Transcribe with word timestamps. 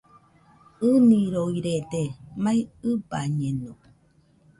ɨniroirede, 0.91 2.03
mai 2.43 2.59
ɨbañeno 2.89 3.71